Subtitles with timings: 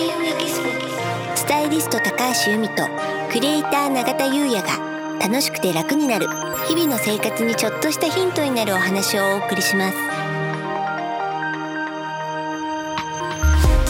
[0.00, 0.70] 開運エキスポ
[1.36, 2.88] スタイリスト高橋由美と
[3.30, 6.26] クリエイター永田優也が楽しくて楽になる
[6.66, 9.98] 日々の生活にちょっとしたヒントになるお話をお送りします。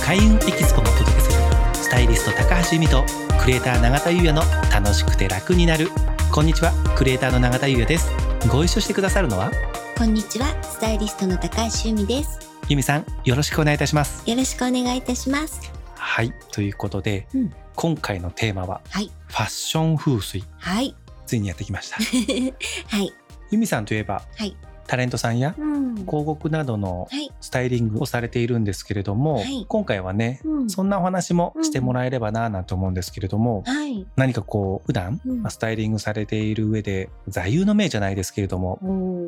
[0.05, 1.39] 開運エキスポがお届けする
[1.75, 3.05] スタイリスト高橋由美と
[3.41, 4.43] クリエイター永田優也の
[4.73, 5.91] 楽しくて楽になる。
[6.33, 8.11] こんにちはクリエイターの永田優也です。
[8.49, 9.53] ご一緒してくださるのは？
[9.97, 12.51] こんにちはスタイリストの高橋由美です。
[12.69, 14.29] 由美さんよろしくお願いいたします。
[14.29, 16.33] よろしくお願いいたしますはい。
[16.53, 17.53] ということで、うん。
[17.77, 19.11] 今回のテーマははい。
[19.29, 20.45] ファッション風水。
[20.59, 20.95] はい。
[21.27, 21.97] ついにやってきました。
[22.97, 23.13] はい。
[23.51, 24.57] 由美さんといえばはい
[24.91, 25.95] タレントさんやうん。
[25.95, 27.31] 広告などのはい。
[27.41, 29.65] スタイリングをされているんですけれども、はい。
[29.69, 30.69] 今回はね、うん。
[30.71, 34.05] そんなお話もしてもらえればななんて思うんですけれども、はい。
[34.17, 35.43] 何かこう普段、うん。
[35.43, 38.87] まあスタイリングされている上で座右の銘じゃないですけれども、お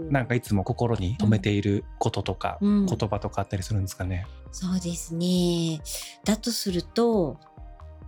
[0.09, 0.11] ー。
[0.13, 2.87] なんかいつも心に留めていることとか、うん。
[2.87, 4.27] 言葉とかあったりするんですかね？
[4.51, 5.81] そうですね。
[6.25, 7.39] だとすると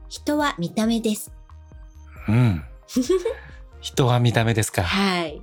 [0.08, 1.30] 人は見た目です。
[2.28, 2.64] うん。
[3.80, 4.82] 人は見た目ですか？
[4.82, 5.40] はい。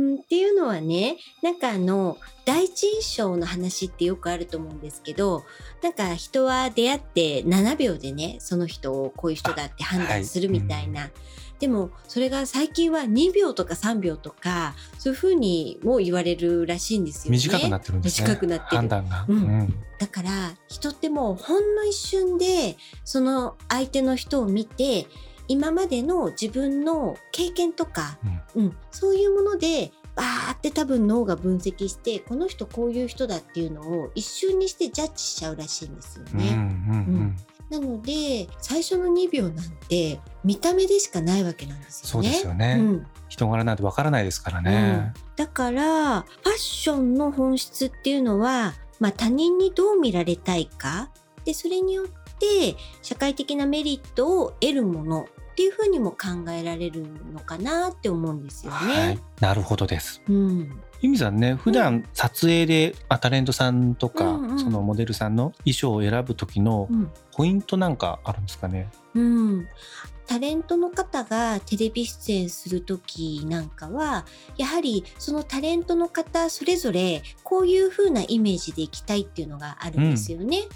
[0.00, 5.44] うん、っていうのはねなんかあの第一印象の話ってよくあると思うんですけど
[5.82, 11.10] なんか人は出会って7秒でねその人をこういう人だって判断するみたいな、
[11.58, 17.38] でもそれが最近は2秒とか3秒とかそういうふうにも言われるらしいんですよね。
[17.38, 18.28] 短くなってるんですね。
[18.28, 19.26] 短くなってる判断が。
[19.28, 20.30] うんうんだから
[20.66, 25.06] 人ってもうほんの一瞬でその相手の人を見て
[25.50, 28.18] 今までの自分の経験とか、
[28.54, 36.54] うんそういうものでバーって多分脳が分析してこの人こういう人だっていうのを一瞬にしてジャッジしちゃうらしいんですようんうんうね。
[36.54, 37.36] ん
[37.68, 42.34] なので最初の2秒なんて見た目でしかないわけなんですそうよね。
[42.36, 42.76] ですよね。
[42.80, 45.12] うん人柄なんてわからないですからね。
[45.36, 51.10] だからファッションの本質っていうのは、まあ、他人にどう見られたいか
[51.44, 52.06] でそれによっ
[52.38, 55.28] て社会的なメリットを得るもの
[55.60, 57.04] っていうふうにも考えられる
[57.34, 59.42] のかなって思うんですよはねい。。
[59.42, 60.22] なるほどです。
[60.26, 68.88] うん、由美さんね普段撮影で、あタレントさんとか、うんうんそのモデルさんの衣装を選ぶ時のうんポイントなんかあるんですかね？
[69.14, 69.68] うん、
[70.26, 74.24] タレントの方がテレビ出演する時なんかは
[74.56, 80.60] やはりそのタレントの方それぞれこういう風なイメージでいきたいっていうのがあるんですよね。
[80.60, 80.68] うん、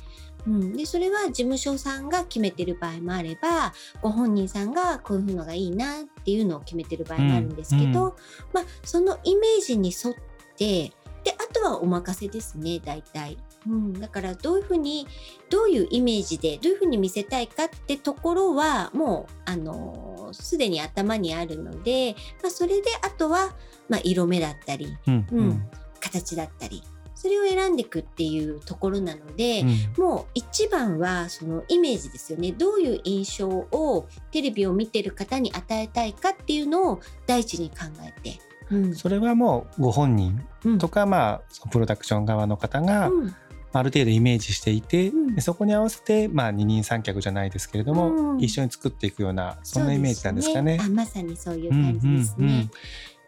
[0.47, 3.72] でそれは事務所さんが決めてる場合もあれば
[4.03, 8.12] ご本人さんがこういうのがいいなっていうのを決めてる場合もあるんですけど、うんうん。
[8.53, 10.15] まあ、そのイメージに沿っ
[10.56, 10.93] て
[11.25, 13.38] であとはお任せですね大体。
[13.66, 15.06] うん、だからどういうふうに
[15.49, 23.55] どういうイメージでどういうふうに見せたいかってところはもうあのーすでに頭にあるので、まあ、それであとは、
[23.88, 25.26] まあ、色目だったりうん。
[25.32, 25.71] うん。
[26.00, 26.82] 形だったり
[27.25, 30.05] それを選んでいくっていうところなので、うん。
[30.05, 32.53] もう一番はそのイメージですよね。
[32.53, 37.77] どういう印象をテレビを見てる方に与えたいかっていうのを第一に考
[38.07, 38.39] えて。
[38.71, 38.95] うん。
[38.95, 40.79] それはもうご本人うん。
[40.79, 43.35] とか、まあそのプロダクション側の方がうん。
[43.73, 45.35] ある程度イメージしていて、うん。
[45.35, 48.39] でそこに合わせて、まあ、二人三脚じゃないですけれども、うん。
[48.39, 50.77] 一緒に作っていくようなそんなイメージなんですかね。
[50.77, 52.37] そうあまさにそういう感じですね。
[52.39, 52.71] うんうんうん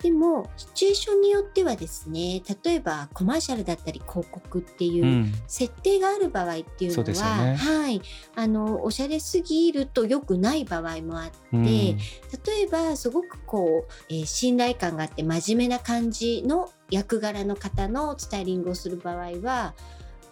[0.06, 5.32] でもシチュエーションによってはですね例えばコマーシャルだったり広告っていううん。
[5.48, 7.56] 設定がある場合っていうのは、ですよね。
[7.56, 8.00] はい。
[8.36, 11.66] あのおしゃれすぎると良くない場合もあってうん。
[11.66, 11.96] 例
[12.60, 19.74] えばすごくこう、えー信頼感があって真面目な感じの役柄の方のスタイリングをする場合は、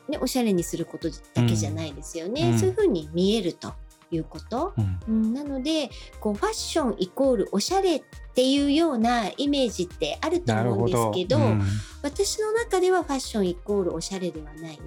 [0.08, 2.58] ね、おしゃれにすることだけじゃないですよね、うん。
[2.58, 3.72] そういうふうに見えると
[4.14, 4.72] いうこと？
[4.76, 8.02] うんうん、なのでこうファッションイコールおしゃれっ
[8.34, 11.10] ていうようなイメージってあると思うんです。
[11.14, 11.62] けどうん
[12.02, 14.82] 私の中ではファッションイコールおしゃれではないフ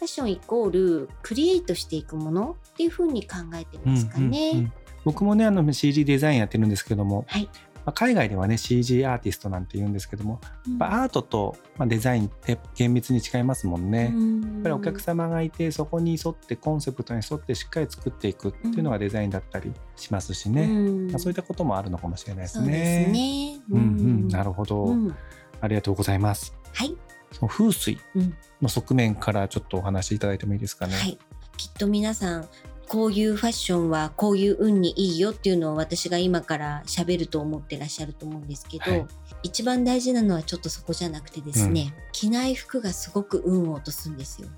[0.00, 4.50] ァッションイコールクリエイトしていくものっていうふうに考えてますかね。
[4.50, 4.72] うんうんうん
[5.04, 7.48] 僕もねあの CG デザインやってるんですけども、はい
[7.86, 10.82] まあ、海外ではね CG アーティストなんて言うんですけども、うん。
[10.82, 14.12] アートと、まあ、デザインって厳密に違いますもんね。
[14.12, 14.40] うん。
[14.42, 21.10] やっぱりお客様がいてそこに沿ってコンセプトに沿ってしっかり作っていくっていうのがデザインだったりしますしね、うん。
[21.12, 23.12] まあ、そういったこともあるのかもしれないですそうですね。
[23.12, 23.60] ね。
[23.70, 25.14] うんうん、なるほど、うん。
[25.60, 26.56] ありがとうございます。
[26.74, 26.96] はい、
[27.30, 28.34] その風水うん。
[28.60, 30.96] の側面からちょっとお話しいただいてもいいですかね。
[30.96, 31.16] はい、
[31.56, 32.48] きっと皆さん
[32.96, 39.06] こういうファッションはこういう運にいいよっていうのを私が今から喋ると思ってらっしゃると思うんですけど、はい
[39.42, 44.48] 一番大事なのはちょっとそこじゃなくてですね、着ない服がすごく運を落とすんですよ。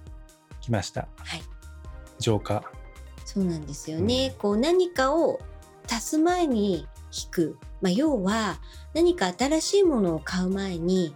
[0.61, 1.09] 来ました。
[1.17, 1.43] はい
[2.21, 2.63] 浄化。
[3.25, 4.37] そうなんですよね。
[4.39, 5.41] こう何かを
[5.91, 8.61] 足す前に引く、まあ、要は
[8.95, 11.13] 何か新しいものを買う前に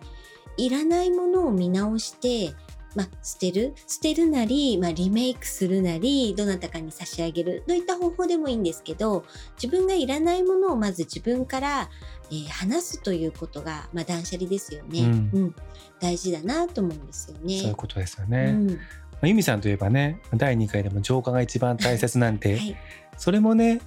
[0.57, 2.53] いらないものを見直して
[2.95, 3.75] まあ、捨てる？
[3.87, 7.65] 捨てるなり、まあ、リメイクするなりどなたかに差し上げる？
[7.67, 9.25] どういった方法でもいいんですけど
[9.61, 11.91] 自分がいらないものをまず自分から、
[12.31, 15.55] えー話すということが、まあ、断捨離ですよね、うん。
[16.01, 17.59] 大事だなと思うんですよね。
[17.59, 18.53] そういうことですようね。
[18.53, 18.67] ん。
[18.69, 18.75] ま
[19.23, 22.77] あ由美さんといえばね第2回でも浄化が一番大切なんて、 はい、
[23.17, 23.81] それもね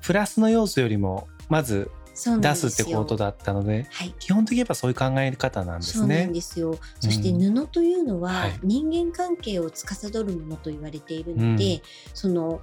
[0.00, 4.14] プラスの要素よりもまず出ですってことだったのではい。
[4.18, 6.26] 基本的にやっぱそういう考え方なんですそうなんね。
[6.28, 6.78] ですよ。
[7.00, 8.58] そして布というのははい。
[8.62, 11.80] 人間関係を司るものと言われているので、うん。
[12.14, 12.60] その、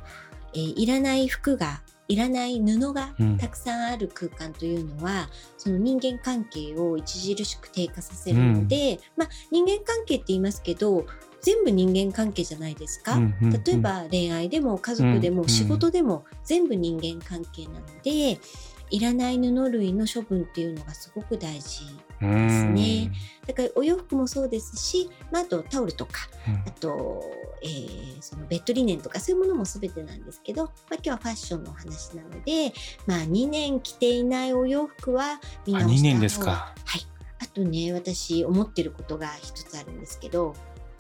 [0.54, 3.38] えーいらない服がいらない布がうん。
[3.38, 11.06] たくさんある空間というのは、その人間関係を著しく低下させるので、まあ人間関係って言いますけど
[11.42, 13.14] 全部人間関係じゃないですか？
[13.16, 13.64] うんうんうん。
[13.64, 18.40] 例えば恋愛でも家族でうんうんも仕事でも全部人間関係なので、
[18.90, 21.86] いらない布類の処分っていうのがすごく大事
[22.20, 23.12] ですね。
[23.48, 27.24] だからお洋服もそうですし、まあ、あとタオルとかうんあと、
[27.62, 32.74] えーそのベッドリネンとかそういうものも全てなんですけど、まあ、今日はファッションのお話なので、
[33.08, 36.52] まあ、2年着ていないお洋服は見あ直した方が2年ですか。
[36.86, 37.02] はい、
[37.42, 40.54] あとね私思ってることが一つあるんですけど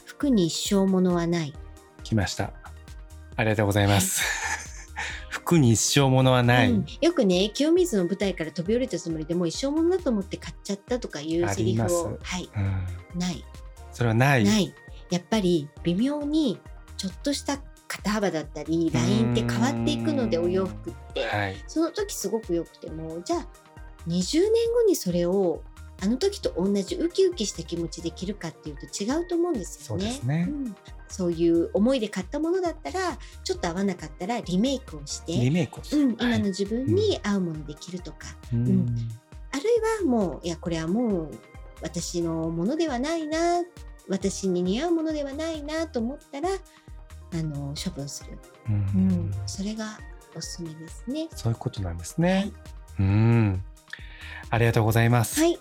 [0.05, 1.53] 服に一生ものはない
[2.03, 2.53] 来ました。
[3.35, 4.38] ありがとうございます。
[5.49, 6.71] 服に一生ものはない。
[6.71, 6.85] うん。
[7.01, 12.49] よくね清水の舞台から飛び降りたつもりでもう一生ものだと思って買っちゃったとかいうセリフをはい。
[12.55, 12.59] う
[13.15, 13.19] ん。
[13.19, 13.43] ない。
[13.91, 14.43] それはない。
[14.43, 14.73] ない。
[15.09, 16.59] やっぱり微妙に
[16.97, 21.25] ちょっとした肩幅だったりラインって変わっていくのでうんお洋服って。
[21.25, 21.57] はい。
[21.67, 23.47] その時すごく良くてもじゃあ
[24.07, 25.63] 20年後にそれを
[26.01, 30.03] あの時と同じウキウキした気持ちで着るかっていうと違うと思うんですよね。
[30.03, 30.75] そうですねん
[31.09, 36.03] そういう思いで買ったものだったらちょっと合わなかったらリメイクをして、リメイクをする。
[36.03, 39.09] うん、今はいの自分に合うもので着るとか、うんん
[39.51, 41.31] あるいはもういやこれはもう
[41.81, 43.63] 私のものではないな
[44.07, 48.37] 私に似合うものではないなと思ったらあの処分する、
[48.67, 49.99] ううんん、それが
[50.35, 51.27] おすすめですね。
[51.35, 52.51] そういうことなんですね。
[52.99, 53.63] うん。
[54.49, 55.39] ありがとうございます。
[55.39, 55.59] はい、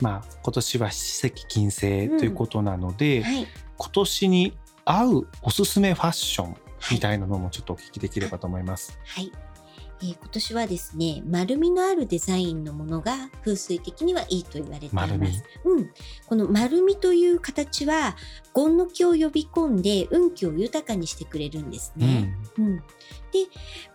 [0.00, 3.46] まあ今年は七石金星ということなので、はい、
[3.76, 8.98] 今年に合うおすすめファッションはいみたいなのもちょっとお聞きできればと思います。
[9.04, 9.32] はい。
[10.00, 15.10] えー今年はですね、丸みのあるデザインのものが風水的にはいいと言われています。
[15.10, 15.28] 丸み
[15.64, 15.90] うん。
[16.26, 18.16] この丸みという形は、
[18.54, 22.32] 権の気を呼び込んで運気を豊かにしてくれるんですね。
[22.58, 22.76] うん。
[22.76, 22.82] で、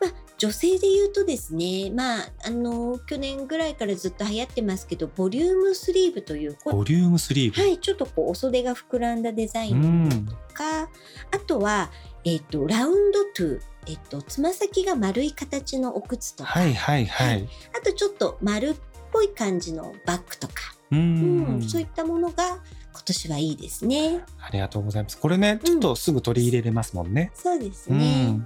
[0.02, 7.62] まあ、女性で言うとですね、まあ、あの、去年ぐらいからずっと流行ってますけど、ボリュームスリーブという、ボリュームスリーブ。
[7.62, 10.90] はい、ちょっとこうお袖が膨らんだデザインとか、
[11.32, 11.92] あとは、
[12.26, 17.48] えっ、と、ラウンドトゥ、えっ、と、つま先が丸い形のお靴とか、はいはいはい。
[17.80, 18.76] あとちょっと丸っ
[19.14, 20.54] ぽい感じのバッグとか、
[20.92, 21.62] ううんん。
[21.62, 22.58] そういったものが
[22.92, 24.26] 今年はいいですね。
[24.42, 25.18] ありがとうございます。
[25.18, 27.32] これね、ちょっとすぐ取り入れれますもんね。
[27.34, 28.26] そうですうね。
[28.26, 28.46] ん。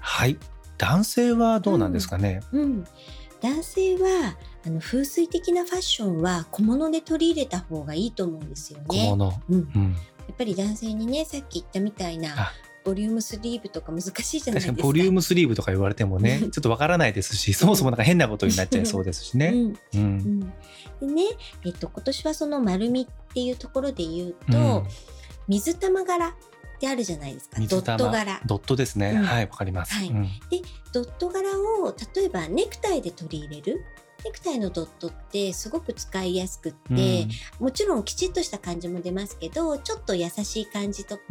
[0.00, 0.36] はい。
[0.78, 2.40] 男性はどうなんですかね？
[2.52, 2.84] うん。
[3.40, 4.36] 男性は
[4.66, 8.84] あの風水的なファッションは小物で取り入れた方がいいと思うんですよね。
[8.88, 9.32] 小物。
[9.48, 9.96] うん、やうん。
[10.32, 12.52] っぱり男性にねさっき言ったみたいなあ
[12.84, 14.72] ボリュームスリーブとか難しいじゃないですか。
[14.72, 19.48] 確かにボリュームスリーブとか言われてもね、ちょっとわからないですし、そもそもなんか変なことになっちゃいそうですしね。
[19.48, 20.50] うんうん
[21.00, 21.04] う。
[21.04, 21.22] ん、でね、
[21.64, 24.86] えっと、今年はその丸みっていうところで言うと、うん
[25.48, 26.34] 水玉柄
[26.76, 27.60] ってあるじゃないですか。
[27.60, 28.40] ドット柄。
[28.46, 29.12] ドットですね。
[29.16, 29.22] うん。
[29.22, 29.94] はい、わかります。
[29.94, 30.08] はい。
[30.08, 30.28] うん。
[30.92, 33.84] ドット柄を例えばネクタイで取り入れる
[34.24, 37.26] ネクタイのドットってすごく使いやすくって、
[37.58, 41.22] もちろんきちっとした感じも出ますけどちょっと優しい感じとか、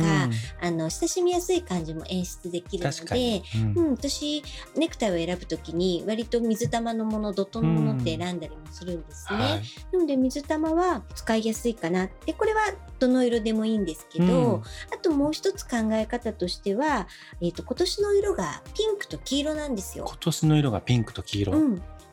[0.61, 3.43] あの親しみやすい感じも演出できるので、。
[3.75, 4.43] うんうん、私
[4.75, 9.39] ネクタイを選ぶときに割と水玉のものドットのものって選んだりもするんですね。
[9.39, 9.61] はい
[9.91, 12.61] なので水玉は使いやすいかなってこれは
[12.99, 14.61] どの色でもいいんですけど、うん
[14.93, 17.07] あともう一つ考え方としては、
[17.41, 20.17] えー、と今年の色がピンクと黄色なんですよ今。
[20.17, 21.53] 年の色がピンクと黄色。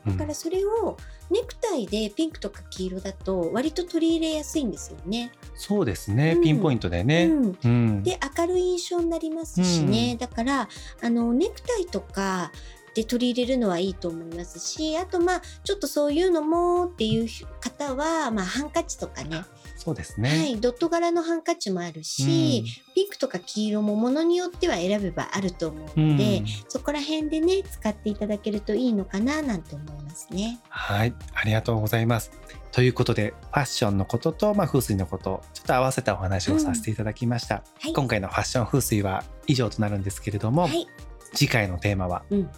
[0.05, 0.97] だからそれを
[1.29, 5.31] ネクタイでピンクとか黄色だと割と取り入れやすいんですよね。
[5.55, 7.25] そうですね、うんピンポイントでね。
[7.25, 8.03] うん、うん。
[8.03, 10.67] で明るい印象になりますしね、だから
[11.01, 12.51] あのネクタイとか
[12.93, 17.27] で取り入れるのはいいと思いますしあとまあちょっとそういうのもっていう
[17.59, 19.43] 方は、まあ、ハンカチとかね、
[19.77, 20.49] そうですはね。
[20.49, 26.11] い、ドット柄のハンカチもあるし、ピンクとか黄色もものによっては選べばあると思ううん。
[26.11, 30.59] ので、そこら辺でね使っていただけるといいのかななんて思いますね。
[30.69, 32.31] はい、ありがとうございます。
[32.71, 37.63] ということで、ファッションのことと、まあ、風水のこと、ちょっと合わせたお話をさせていただきました。
[37.79, 40.87] はい、今回のファッション風水は以上となるんですけれども、はい、
[41.33, 42.49] 次回のテーマは、うん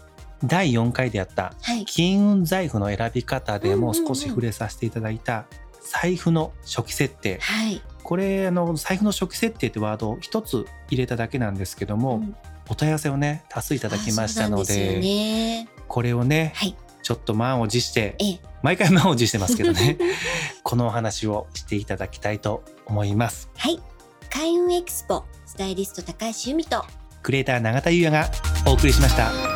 [0.44, 5.46] 第4回でやったはい、金運財布の選び方でも少し触れさせていただいた
[5.82, 7.40] 財布の初期設定。
[7.40, 12.36] はい、これあの財布の初期設定ってワードを一つ入れただけなんですけども、うん。
[12.68, 15.70] お問い合わせをね多数いただきましたのでね。
[15.88, 16.76] これをねはい。
[17.04, 18.40] ちょっと満を持してええ。
[18.64, 20.00] 毎回満を持してますけどね
[20.64, 23.50] このお話をしていただきたいと思います。
[23.56, 23.80] はい。
[24.32, 26.84] 開運エクスポスタイリスト高橋由美と
[27.22, 28.32] クリエイター永田優也が
[28.66, 29.55] お送りしました